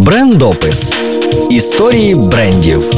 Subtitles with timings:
[0.00, 0.94] Брендопис
[1.50, 2.90] історії брендів.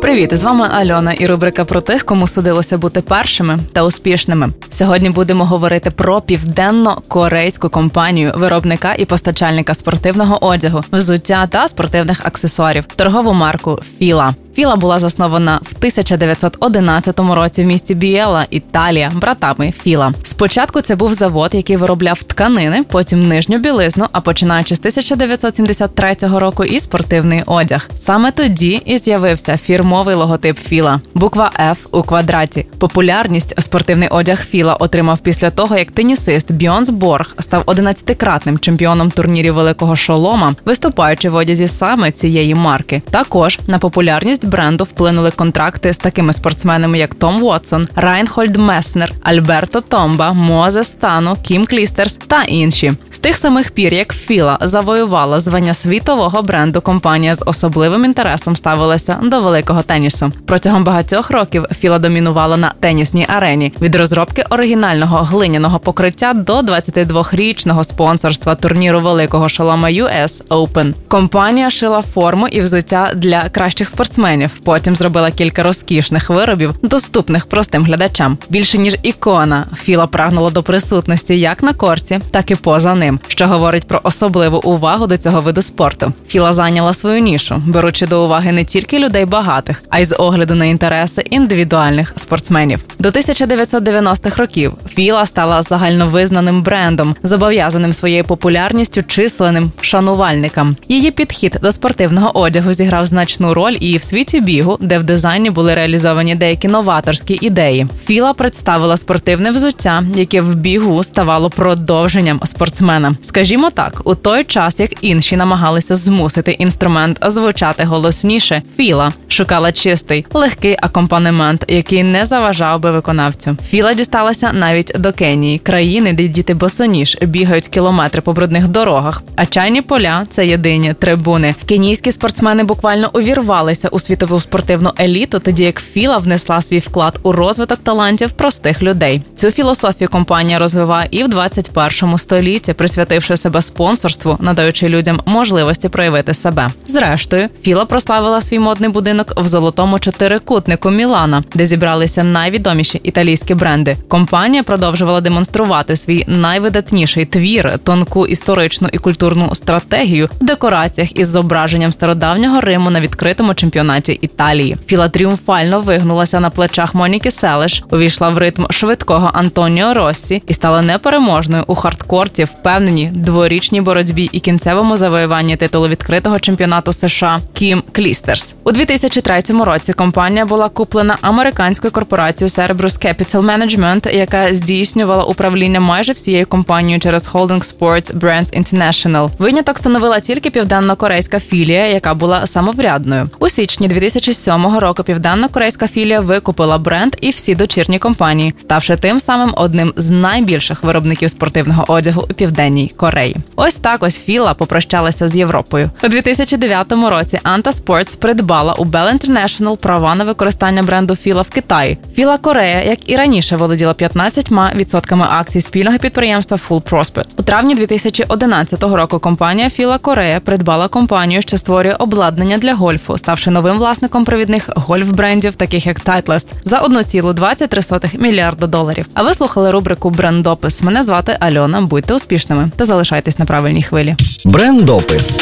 [0.00, 4.48] Привіт, з вами Альона і рубрика про тих, кому судилося бути першими та успішними.
[4.70, 12.84] Сьогодні будемо говорити про південно-корейську компанію виробника і постачальника спортивного одягу, взуття та спортивних аксесуарів,
[12.96, 14.34] торгову марку Філа.
[14.60, 20.12] Філа була заснована в 1911 році в місті Біела, Італія, братами Філа.
[20.22, 24.06] Спочатку це був завод, який виробляв тканини, потім нижню білизну.
[24.12, 27.88] А починаючи з 1973 року, і спортивний одяг.
[27.98, 31.00] Саме тоді і з'явився фірмовий логотип Філа.
[31.14, 32.66] Буква F у квадраті.
[32.78, 39.54] Популярність спортивний одяг Філа отримав після того, як тенісист Бйорн Борг став 11-кратним чемпіоном турнірів
[39.54, 43.02] великого шолома, виступаючи в одязі саме цієї марки.
[43.10, 49.80] Також на популярність бренду вплинули контракти з такими спортсменами, як Том Вотсон, Райнхольд Меснер, Альберто
[49.80, 52.92] Томба, Мозес Тану, Кім Клістерс та інші.
[53.20, 59.40] Тих самих пір, як Філа завоювала звання світового бренду, компанія з особливим інтересом ставилася до
[59.40, 60.32] великого тенісу.
[60.46, 67.84] Протягом багатьох років Філа домінувала на тенісній арені від розробки оригінального глиняного покриття до 22-річного
[67.84, 70.94] спонсорства турніру великого шолома US Open.
[71.08, 74.50] Компанія шила форму і взуття для кращих спортсменів.
[74.64, 78.38] Потім зробила кілька розкішних виробів, доступних простим глядачам.
[78.48, 83.46] Більше ніж ікона, Філа прагнула до присутності як на корті, так і поза ним, що
[83.46, 86.12] говорить про особливу увагу до цього виду спорту.
[86.28, 90.54] Філа зайняла свою нішу, беручи до уваги не тільки людей багатих, а й з огляду
[90.54, 92.84] на інтереси індивідуальних спортсменів.
[92.98, 100.76] До 1990-х років Філа стала загальновизнаним брендом, зобов'язаним своєю популярністю численним шанувальникам.
[100.88, 105.50] Її підхід до спортивного одягу зіграв значну роль і в світі бігу, де в дизайні
[105.50, 107.86] були реалізовані деякі новаторські ідеї.
[108.04, 112.99] Філа представила спортивне взуття, яке в бігу ставало продовженням спортсмена.
[113.22, 120.26] Скажімо так, у той час як інші намагалися змусити інструмент звучати голосніше, філа шукала чистий,
[120.32, 123.56] легкий акомпанемент, який не заважав би виконавцю.
[123.68, 129.22] Філа дісталася навіть до Кенії, країни, де діти босоніж бігають кілометри по брудних дорогах.
[129.36, 131.54] А чайні поля це єдині трибуни.
[131.68, 137.32] Кенійські спортсмени буквально увірвалися у світову спортивну еліту, тоді як Філа внесла свій вклад у
[137.32, 139.22] розвиток талантів простих людей.
[139.36, 146.34] Цю філософію компанія розвиває і в 21 столітті, присвятивши себе спонсорству, надаючи людям можливості проявити
[146.34, 146.68] себе.
[146.88, 153.96] Зрештою, Філа прославила свій модний будинок в золотому чотирикутнику Мілана, де зібралися найвідоміші італійські бренди.
[154.08, 161.92] Компанія продовжувала демонструвати свій найвидатніший твір, тонку історичну і культурну стратегію в декораціях із зображенням
[161.92, 164.76] стародавнього Риму на відкритому чемпіонаті Італії.
[164.86, 170.82] Філа тріумфально вигнулася на плечах Моніки Селеш, увійшла в ритм швидкого Антоніо Россі і стала
[170.82, 172.44] непереможною у хардкорті,
[172.80, 179.92] впевнені дворічній боротьбі і кінцевому завоюванні титулу відкритого чемпіонату США Кім Клістерс у 2003 році.
[179.92, 187.28] Компанія була куплена американською корпорацією Cerberus Capital Management, яка здійснювала управління майже всією компанією через
[187.28, 189.30] Holding Sports Brands International.
[189.38, 196.78] Виняток становила тільки південно-корейська філія, яка була самоврядною у січні 2007 року південно-корейська філія викупила
[196.78, 202.34] бренд і всі дочірні компанії, ставши тим самим одним з найбільших виробників спортивного одягу у
[202.34, 203.36] південній Кореї.
[203.56, 207.40] Ось так ось Філа попрощалася з Європою у 2009 році.
[207.44, 211.98] Anta Sports придбала у Bell International права на використання бренду Філа в Китаї.
[212.14, 217.26] Філа Корея, як і раніше, володіла 15% акцій спільного підприємства Full Prospect.
[217.36, 219.18] У травні 2011 року.
[219.18, 225.54] Компанія Філа Корея придбала компанію, що створює обладнання для гольфу, ставши новим власником провідних гольф-брендів,
[225.54, 229.06] таких як Titleist, за 1,23 мільярда доларів.
[229.14, 230.82] А ви слухали рубрику Брендопис.
[230.82, 231.80] Мене звати Альона.
[231.80, 234.16] Будьте успішними та залишайтесь на правильній хвилі.
[234.44, 235.40] Брендопис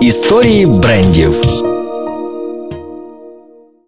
[0.00, 1.34] історії брендів.